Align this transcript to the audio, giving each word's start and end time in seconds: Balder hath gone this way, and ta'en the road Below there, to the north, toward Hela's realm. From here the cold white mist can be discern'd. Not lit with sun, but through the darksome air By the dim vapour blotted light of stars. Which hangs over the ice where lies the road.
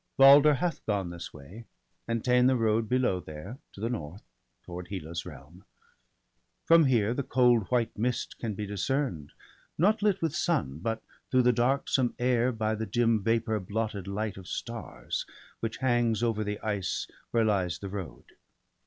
Balder 0.17 0.55
hath 0.55 0.83
gone 0.87 1.11
this 1.11 1.31
way, 1.31 1.65
and 2.07 2.25
ta'en 2.25 2.47
the 2.47 2.55
road 2.55 2.89
Below 2.89 3.19
there, 3.19 3.59
to 3.73 3.79
the 3.79 3.87
north, 3.87 4.23
toward 4.63 4.87
Hela's 4.87 5.27
realm. 5.27 5.63
From 6.65 6.85
here 6.85 7.13
the 7.13 7.21
cold 7.21 7.67
white 7.69 7.95
mist 7.95 8.39
can 8.39 8.55
be 8.55 8.65
discern'd. 8.65 9.31
Not 9.77 10.01
lit 10.01 10.19
with 10.19 10.35
sun, 10.35 10.79
but 10.79 11.03
through 11.29 11.43
the 11.43 11.53
darksome 11.53 12.15
air 12.17 12.51
By 12.51 12.73
the 12.73 12.87
dim 12.87 13.21
vapour 13.21 13.59
blotted 13.59 14.07
light 14.07 14.37
of 14.37 14.47
stars. 14.47 15.23
Which 15.59 15.77
hangs 15.77 16.23
over 16.23 16.43
the 16.43 16.59
ice 16.61 17.05
where 17.29 17.45
lies 17.45 17.77
the 17.77 17.89
road. 17.89 18.23